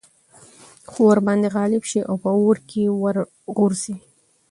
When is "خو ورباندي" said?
0.91-1.49